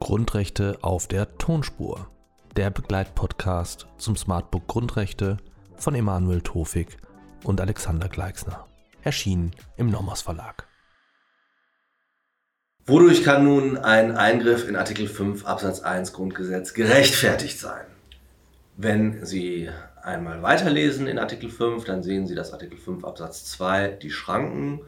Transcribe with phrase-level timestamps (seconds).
[0.00, 2.10] Grundrechte auf der Tonspur.
[2.56, 5.36] Der Begleitpodcast zum Smartbook Grundrechte
[5.76, 6.96] von Emanuel Tofik
[7.44, 8.66] und Alexander Gleixner.
[9.02, 10.66] Erschienen im Nomos Verlag.
[12.84, 17.86] Wodurch kann nun ein Eingriff in Artikel 5 Absatz 1 Grundgesetz gerechtfertigt sein?
[18.76, 19.70] Wenn Sie
[20.02, 24.80] einmal weiterlesen in Artikel 5, dann sehen Sie, dass Artikel 5 Absatz 2 die Schranken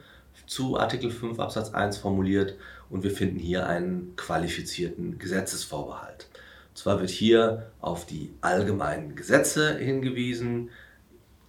[0.47, 2.57] zu Artikel 5 Absatz 1 formuliert
[2.91, 6.29] und wir finden hier einen qualifizierten Gesetzesvorbehalt.
[6.71, 10.71] Und zwar wird hier auf die allgemeinen Gesetze hingewiesen,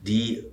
[0.02, 0.46] die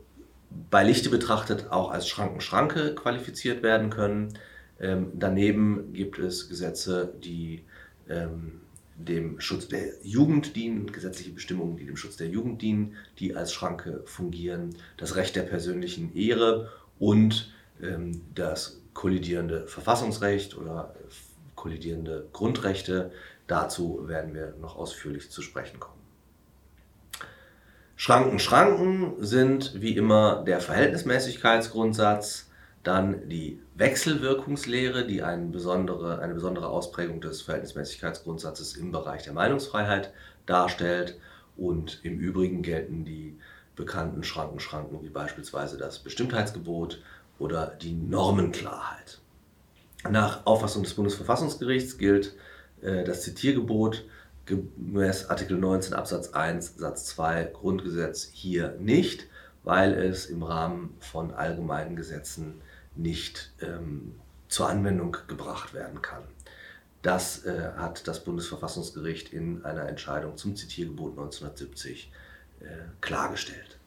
[0.71, 4.35] bei Lichte betrachtet auch als Schrankenschranke qualifiziert werden können.
[4.80, 7.65] Ähm, daneben gibt es Gesetze, die
[8.09, 8.61] ähm,
[9.05, 13.53] dem Schutz der Jugend dienen, gesetzliche Bestimmungen, die dem Schutz der Jugend dienen, die als
[13.53, 20.95] Schranke fungieren, das Recht der persönlichen Ehre und ähm, das kollidierende Verfassungsrecht oder
[21.55, 23.13] kollidierende Grundrechte.
[23.47, 26.01] Dazu werden wir noch ausführlich zu sprechen kommen.
[27.96, 32.49] Schranken, Schranken sind wie immer der Verhältnismäßigkeitsgrundsatz,
[32.83, 40.13] dann die Wechselwirkungslehre, die eine besondere, eine besondere Ausprägung des Verhältnismäßigkeitsgrundsatzes im Bereich der Meinungsfreiheit
[40.47, 41.19] darstellt.
[41.57, 43.39] Und im Übrigen gelten die
[43.77, 47.03] bekannten Schrankenschranken wie beispielsweise das Bestimmtheitsgebot
[47.39, 49.19] oder die Normenklarheit.
[50.09, 52.35] Nach Auffassung des Bundesverfassungsgerichts gilt
[52.81, 54.05] äh, das Zitiergebot
[54.47, 59.27] gemäß Artikel 19 Absatz 1 Satz 2 Grundgesetz hier nicht,
[59.65, 62.61] weil es im Rahmen von allgemeinen Gesetzen
[63.01, 64.15] nicht ähm,
[64.48, 66.22] zur Anwendung gebracht werden kann.
[67.03, 72.12] Das äh, hat das Bundesverfassungsgericht in einer Entscheidung zum Zitiergebot 1970
[72.60, 72.65] äh,
[73.00, 73.78] klargestellt.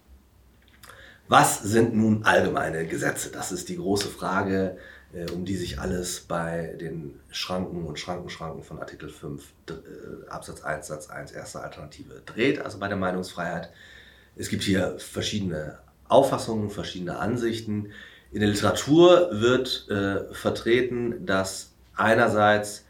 [1.27, 3.31] Was sind nun allgemeine Gesetze?
[3.31, 4.77] Das ist die große Frage,
[5.13, 10.61] äh, um die sich alles bei den Schranken und Schrankenschranken von Artikel 5 äh, Absatz
[10.61, 13.69] 1 Satz 1 erste Alternative dreht, also bei der Meinungsfreiheit.
[14.35, 17.91] Es gibt hier verschiedene Auffassungen, verschiedene Ansichten.
[18.33, 22.83] In der Literatur wird äh, vertreten, dass einerseits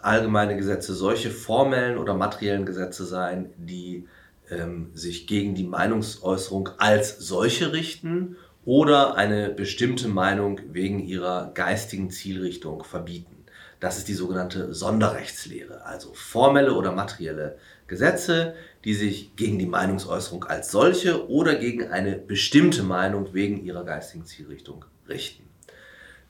[0.00, 4.08] allgemeine Gesetze solche formellen oder materiellen Gesetze seien, die
[4.50, 12.10] ähm, sich gegen die Meinungsäußerung als solche richten oder eine bestimmte Meinung wegen ihrer geistigen
[12.10, 13.44] Zielrichtung verbieten.
[13.78, 17.58] Das ist die sogenannte Sonderrechtslehre, also formelle oder materielle
[17.92, 18.54] Gesetze,
[18.84, 24.24] die sich gegen die Meinungsäußerung als solche oder gegen eine bestimmte Meinung wegen ihrer geistigen
[24.24, 25.44] Zielrichtung richten.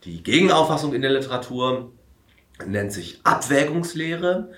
[0.04, 1.92] Die Gegenauffassung in der Literatur
[2.66, 4.50] nennt sich Abwägungslehre.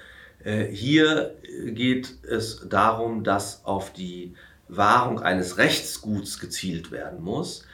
[0.42, 4.34] Äh, hier geht es darum, dass auf die
[4.68, 7.66] Wahrung eines Rechtsguts gezielt werden muss,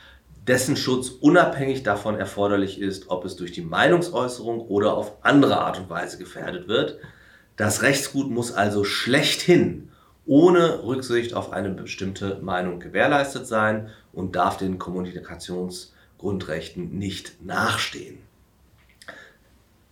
[0.48, 5.78] dessen Schutz unabhängig davon erforderlich ist, ob es durch die Meinungsäußerung oder auf andere Art
[5.78, 6.98] und Weise gefährdet wird.
[7.60, 9.90] Das Rechtsgut muss also schlechthin
[10.24, 18.16] ohne Rücksicht auf eine bestimmte Meinung gewährleistet sein und darf den Kommunikationsgrundrechten nicht nachstehen.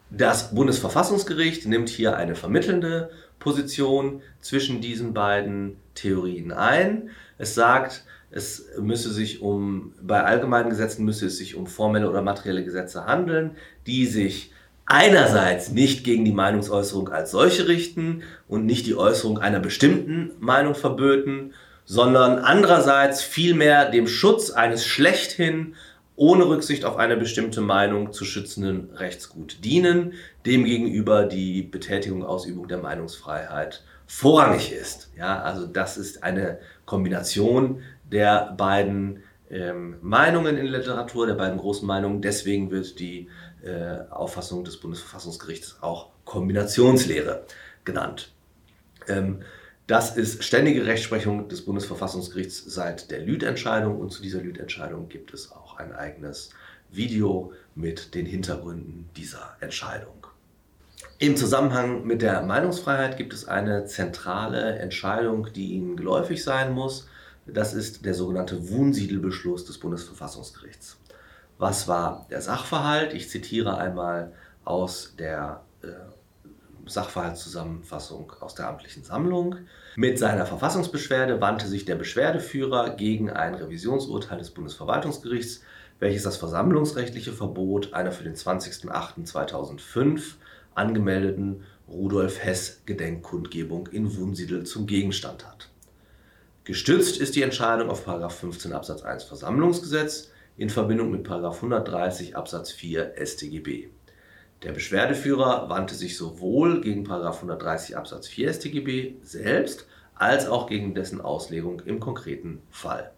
[0.08, 7.10] Das Bundesverfassungsgericht nimmt hier eine vermittelnde Position zwischen diesen beiden Theorien ein.
[7.36, 12.22] Es sagt, es müsse sich um, bei allgemeinen Gesetzen müsse es sich um formelle oder
[12.22, 13.56] materielle Gesetze handeln,
[13.86, 14.52] die sich
[14.88, 20.74] einerseits nicht gegen die Meinungsäußerung als solche richten und nicht die Äußerung einer bestimmten Meinung
[20.74, 21.52] verböten,
[21.84, 25.74] sondern andererseits vielmehr dem Schutz eines schlechthin
[26.16, 32.78] ohne Rücksicht auf eine bestimmte Meinung zu schützenden Rechtsgut dienen, demgegenüber die Betätigung, Ausübung der
[32.78, 35.12] Meinungsfreiheit vorrangig ist.
[35.16, 41.58] Ja, also das ist eine Kombination der beiden ähm, Meinungen in der Literatur, der beiden
[41.58, 42.22] großen Meinungen.
[42.22, 43.28] Deswegen wird die
[43.62, 47.44] äh, Auffassung des Bundesverfassungsgerichts auch Kombinationslehre
[47.84, 48.32] genannt.
[49.08, 49.42] Ähm,
[49.86, 55.50] das ist ständige Rechtsprechung des Bundesverfassungsgerichts seit der Lüth-Entscheidung und zu dieser Lüth-Entscheidung gibt es
[55.50, 56.50] auch ein eigenes
[56.90, 60.26] Video mit den Hintergründen dieser Entscheidung.
[61.18, 67.08] Im Zusammenhang mit der Meinungsfreiheit gibt es eine zentrale Entscheidung, die Ihnen geläufig sein muss.
[67.52, 70.98] Das ist der sogenannte Wunsiedelbeschluss des Bundesverfassungsgerichts.
[71.58, 73.14] Was war der Sachverhalt?
[73.14, 74.32] Ich zitiere einmal
[74.64, 75.88] aus der äh,
[76.86, 79.56] Sachverhaltszusammenfassung aus der amtlichen Sammlung.
[79.96, 85.62] Mit seiner Verfassungsbeschwerde wandte sich der Beschwerdeführer gegen ein Revisionsurteil des Bundesverwaltungsgerichts,
[85.98, 90.34] welches das versammlungsrechtliche Verbot einer für den 20.08.2005
[90.74, 95.70] angemeldeten Rudolf Hess Gedenkkundgebung in Wunsiedel zum Gegenstand hat.
[96.68, 103.14] Gestützt ist die Entscheidung auf 15 Absatz 1 Versammlungsgesetz in Verbindung mit 130 Absatz 4
[103.24, 103.88] StGB.
[104.62, 111.22] Der Beschwerdeführer wandte sich sowohl gegen 130 Absatz 4 StGB selbst als auch gegen dessen
[111.22, 113.12] Auslegung im konkreten Fall.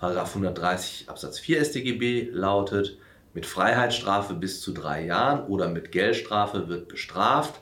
[0.00, 2.96] 130 Absatz 4 StGB lautet,
[3.34, 7.60] mit Freiheitsstrafe bis zu drei Jahren oder mit Geldstrafe wird bestraft,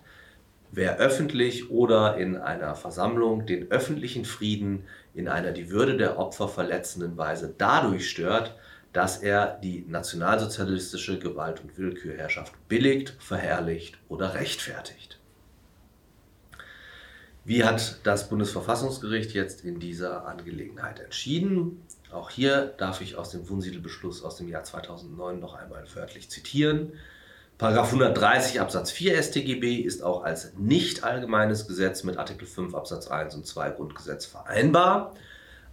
[0.77, 4.85] wer öffentlich oder in einer Versammlung den öffentlichen Frieden
[5.15, 8.55] in einer die Würde der Opfer verletzenden Weise dadurch stört,
[8.93, 15.19] dass er die nationalsozialistische Gewalt- und Willkürherrschaft billigt, verherrlicht oder rechtfertigt.
[17.47, 21.83] Wie hat das Bundesverfassungsgericht jetzt in dieser Angelegenheit entschieden?
[22.13, 26.93] Auch hier darf ich aus dem Wunsiedelbeschluss aus dem Jahr 2009 noch einmal wörtlich zitieren.
[27.59, 33.07] Paragraph 130 Absatz 4 StGB ist auch als nicht allgemeines Gesetz mit Artikel 5 Absatz
[33.07, 35.15] 1 und 2 Grundgesetz vereinbar.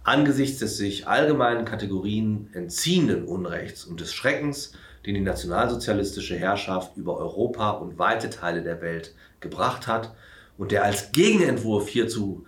[0.02, 4.72] Angesichts des sich allgemeinen Kategorien entziehenden Unrechts und des Schreckens,
[5.04, 10.14] den die nationalsozialistische Herrschaft über Europa und weite Teile der Welt gebracht hat
[10.56, 12.46] und der als Gegenentwurf hierzu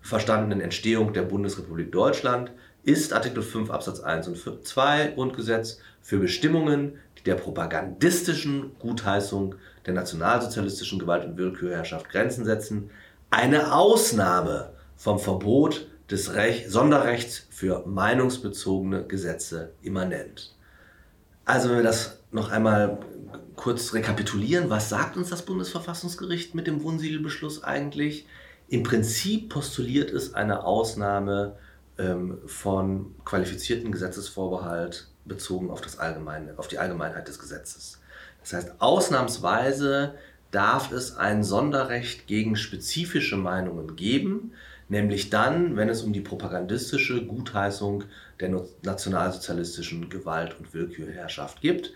[0.00, 2.52] verstandenen Entstehung der Bundesrepublik Deutschland
[2.84, 6.98] ist Artikel 5 Absatz 1 und 2 Grundgesetz für Bestimmungen,
[7.28, 9.54] der propagandistischen Gutheißung
[9.84, 12.90] der nationalsozialistischen Gewalt- und Willkürherrschaft Grenzen setzen,
[13.28, 20.54] eine Ausnahme vom Verbot des Rech Sonderrechts für meinungsbezogene Gesetze immanent.
[21.44, 22.98] Also wenn wir das noch einmal
[23.56, 28.26] kurz rekapitulieren, was sagt uns das Bundesverfassungsgericht mit dem Wunsiedel-Beschluss eigentlich?
[28.68, 31.56] Im Prinzip postuliert es eine Ausnahme
[31.98, 38.00] ähm, von qualifizierten Gesetzesvorbehalt bezogen auf, das Allgemeine, auf die Allgemeinheit des Gesetzes.
[38.40, 40.14] Das heißt, ausnahmsweise
[40.50, 44.52] darf es ein Sonderrecht gegen spezifische Meinungen geben,
[44.88, 48.04] nämlich dann, wenn es um die propagandistische Gutheißung
[48.40, 51.92] der nationalsozialistischen Gewalt- und Willkürherrschaft gibt.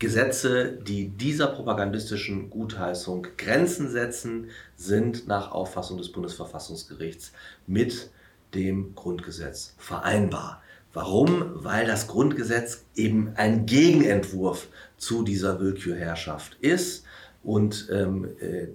[0.00, 7.32] Gesetze, die dieser propagandistischen Gutheißung Grenzen setzen, sind nach Auffassung des Bundesverfassungsgerichts
[7.66, 8.10] mit
[8.54, 10.62] dem Grundgesetz vereinbar.
[10.92, 11.52] Warum?
[11.54, 17.04] Weil das Grundgesetz eben ein Gegenentwurf zu dieser Willkürherrschaft ist
[17.42, 18.68] und ähm, äh,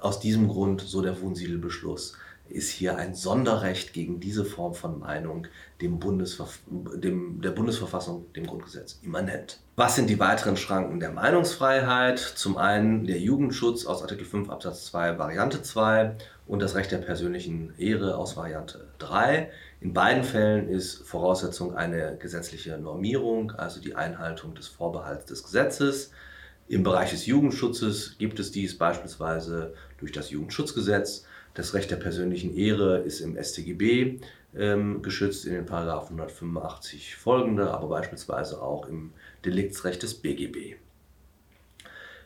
[0.00, 2.16] aus diesem Grund so der Wohnsiedelbeschluss
[2.50, 5.46] ist hier ein Sonderrecht gegen diese Form von Meinung
[5.80, 9.60] dem Bundesverf dem, der Bundesverfassung, dem Grundgesetz immanent.
[9.76, 12.18] Was sind die weiteren Schranken der Meinungsfreiheit?
[12.18, 16.16] Zum einen der Jugendschutz aus Artikel 5 Absatz 2 Variante 2
[16.46, 19.50] und das Recht der persönlichen Ehre aus Variante 3.
[19.80, 26.10] In beiden Fällen ist Voraussetzung eine gesetzliche Normierung, also die Einhaltung des Vorbehalts des Gesetzes.
[26.68, 31.24] Im Bereich des Jugendschutzes gibt es dies beispielsweise durch das Jugendschutzgesetz
[31.54, 34.20] das Recht der persönlichen Ehre ist im StGB
[34.56, 39.12] ähm, geschützt, in den Paragraphen 185 folgende, aber beispielsweise auch im
[39.44, 40.76] Deliktsrecht des BGB.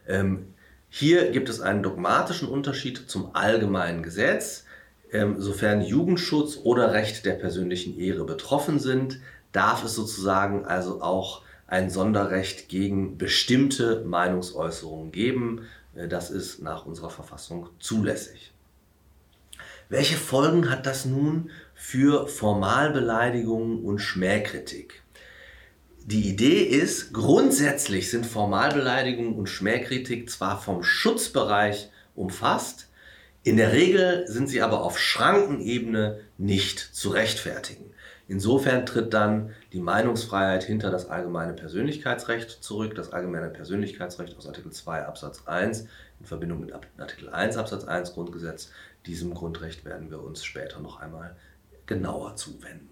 [0.07, 0.55] Ähm,
[0.89, 4.65] hier gibt es einen dogmatischen Unterschied zum allgemeinen Gesetz.
[5.13, 9.21] Ähm, sofern Jugendschutz oder Recht der persönlichen Ehre betroffen sind,
[9.53, 15.67] darf es sozusagen also auch ein Sonderrecht gegen bestimmte Meinungsäußerungen geben.
[15.95, 18.54] Äh, das ist nach unserer Verfassung zulässig.
[19.89, 25.03] Welche Folgen hat das nun für Formalbeleidigungen und Schmähkritik?
[26.07, 32.89] Die Idee ist, grundsätzlich sind Formalbeleidigungen und Schmähkritik zwar vom Schutzbereich umfasst,
[33.43, 37.91] in der Regel sind sie aber auf Schrankenebene nicht zu rechtfertigen.
[38.27, 42.95] Insofern tritt dann die Meinungsfreiheit hinter das allgemeine Persönlichkeitsrecht zurück.
[42.95, 45.87] Das allgemeine Persönlichkeitsrecht aus Artikel 2 Absatz 1
[46.21, 48.71] in Verbindung mit Artikel 1 Absatz 1 Grundgesetz
[49.07, 51.37] diesem Grundrecht werden wir uns später noch einmal
[51.87, 52.91] genauer zuwenden.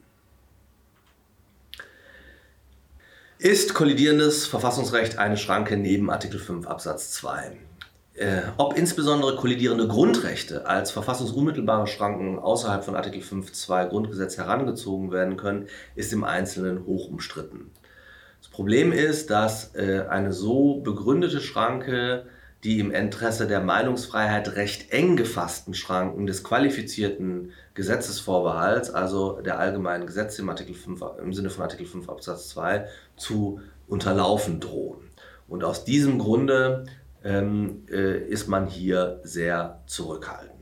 [3.38, 7.56] Ist kollidierendes Verfassungsrecht eine Schranke neben Artikel 5 Absatz 2?
[8.14, 15.36] Äh, ob insbesondere kollidierende Grundrechte als verfassungsunmittelbare Schranken außerhalb von Artikel 5.2 Grundgesetz herangezogen werden
[15.36, 15.66] können,
[15.96, 17.72] ist im Einzelnen hoch umstritten.
[18.40, 22.26] Das Problem ist, dass äh, eine so begründete Schranke
[22.64, 30.06] die im Interesse der Meinungsfreiheit recht eng gefassten Schranken des qualifizierten Gesetzesvorbehalts, also der allgemeinen
[30.06, 35.00] Gesetze im, Artikel 5, im Sinne von Artikel 5 Absatz 2, zu unterlaufen drohen.
[35.48, 36.84] Und aus diesem Grunde
[37.24, 40.52] ähm, äh, ist man hier sehr zurückhaltend.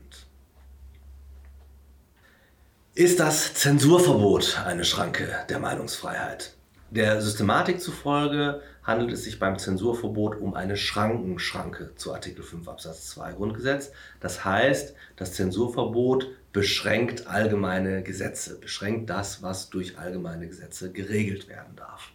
[2.95, 6.55] Ist das Zensurverbot eine Schranke der Meinungsfreiheit?
[6.91, 13.07] Der Systematik zufolge handelt es sich beim Zensurverbot um eine Schrankenschranke zu Artikel 5 Absatz
[13.11, 13.93] 2 Grundgesetz.
[14.19, 21.77] Das heißt, das Zensurverbot beschränkt allgemeine Gesetze, beschränkt das, was durch allgemeine Gesetze geregelt werden
[21.77, 22.11] darf.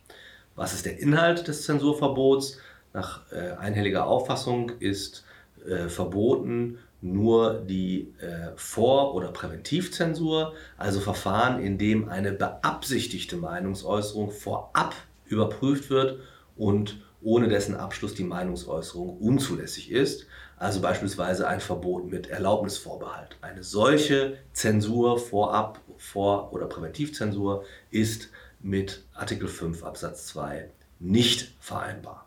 [0.57, 2.59] Was ist der Inhalt des Zensurverbots?
[2.93, 5.25] Nach äh, einhelliger Auffassung ist
[5.67, 14.31] äh, verboten nur die äh, Vor- oder Präventivzensur, also Verfahren, in dem eine beabsichtigte Meinungsäußerung
[14.31, 14.95] vorab
[15.27, 16.21] überprüft wird
[16.57, 20.27] und ohne dessen Abschluss die Meinungsäußerung unzulässig ist.
[20.59, 23.37] Also beispielsweise ein Verbot mit Erlaubnisvorbehalt.
[23.43, 32.27] Eine solche Zensur vorab, Vor- oder Präventivzensur ist mit Artikel 5 Absatz 2 nicht vereinbar.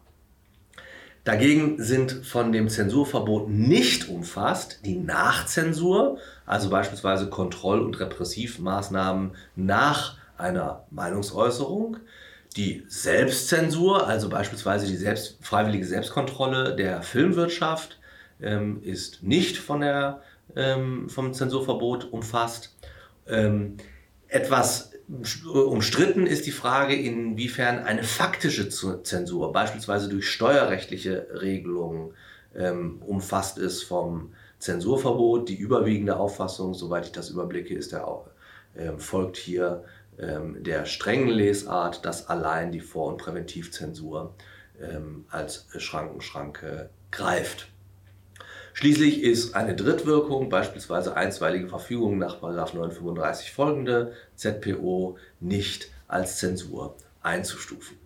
[1.24, 10.18] Dagegen sind von dem Zensurverbot nicht umfasst die Nachzensur, also beispielsweise Kontroll- und Repressivmaßnahmen nach
[10.38, 11.98] einer Meinungsäußerung,
[12.56, 18.00] die Selbstzensur, also beispielsweise die selbst, freiwillige Selbstkontrolle der Filmwirtschaft,
[18.42, 20.22] ähm, ist nicht von der,
[20.56, 22.76] ähm, vom Zensurverbot umfasst.
[23.28, 23.78] Ähm,
[24.30, 24.92] etwas
[25.46, 32.14] umstritten ist die Frage, inwiefern eine faktische Zensur, beispielsweise durch steuerrechtliche Regelungen,
[32.56, 35.50] ähm, umfasst ist vom Zensurverbot.
[35.50, 38.08] Die überwiegende Auffassung, soweit ich das überblicke, ist der,
[38.76, 39.84] äh, folgt hier
[40.20, 44.36] ähm, der strengen Lesart, dass allein die Vor- und Präventivzensur
[44.80, 47.68] ähm, als Schrankenschranke greift.
[48.80, 57.99] Schließlich ist eine Drittwirkung, beispielsweise einstweilige Verfügung nach 935 folgende ZPO, nicht als Zensur einzustufen.